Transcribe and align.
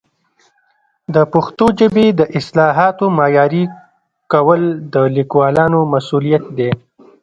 د 1.13 1.15
پښتو 1.33 1.65
ژبې 1.79 2.05
د 2.19 2.21
اصطلاحاتو 2.37 3.05
معیاري 3.17 3.63
کول 4.31 4.61
د 4.93 4.95
لیکوالانو 5.17 5.79
مسؤلیت 5.93 6.45
دی. 6.57 6.71